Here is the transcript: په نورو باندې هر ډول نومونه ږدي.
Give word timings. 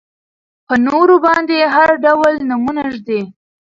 په 0.67 0.73
نورو 0.87 1.15
باندې 1.25 1.57
هر 1.75 1.89
ډول 2.05 2.33
نومونه 2.49 2.83
ږدي. 2.95 3.21